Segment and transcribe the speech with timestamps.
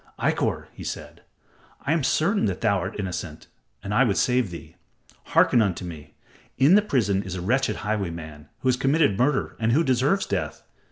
[0.19, 1.21] "Ikkor," he said,
[1.85, 3.45] "I am certain that thou art innocent,
[3.83, 4.75] and I would save thee.
[5.25, 6.15] Hearken unto me.
[6.57, 10.63] In the prison is a wretched highwayman who has committed murder and who deserves death.